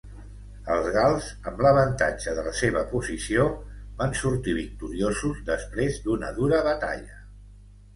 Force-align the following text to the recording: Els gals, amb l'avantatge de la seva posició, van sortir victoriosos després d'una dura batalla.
Els 0.75 0.87
gals, 0.95 1.27
amb 1.51 1.61
l'avantatge 1.65 2.33
de 2.39 2.47
la 2.49 2.55
seva 2.61 2.83
posició, 2.95 3.47
van 4.03 4.19
sortir 4.25 4.59
victoriosos 4.65 5.47
després 5.55 6.05
d'una 6.09 6.37
dura 6.43 6.69
batalla. 6.75 7.27